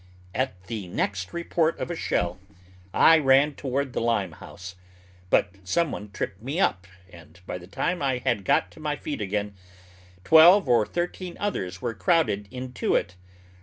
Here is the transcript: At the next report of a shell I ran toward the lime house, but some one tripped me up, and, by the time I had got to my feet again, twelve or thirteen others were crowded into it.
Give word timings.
At 0.33 0.63
the 0.63 0.87
next 0.87 1.31
report 1.31 1.77
of 1.77 1.91
a 1.91 1.95
shell 1.95 2.39
I 2.91 3.19
ran 3.19 3.53
toward 3.53 3.93
the 3.93 4.01
lime 4.01 4.31
house, 4.31 4.75
but 5.29 5.51
some 5.63 5.91
one 5.91 6.09
tripped 6.09 6.41
me 6.41 6.59
up, 6.59 6.87
and, 7.13 7.39
by 7.45 7.59
the 7.59 7.67
time 7.67 8.01
I 8.01 8.17
had 8.17 8.43
got 8.43 8.71
to 8.71 8.79
my 8.79 8.95
feet 8.95 9.21
again, 9.21 9.53
twelve 10.23 10.67
or 10.67 10.87
thirteen 10.87 11.37
others 11.39 11.83
were 11.83 11.93
crowded 11.93 12.47
into 12.49 12.95
it. 12.95 13.13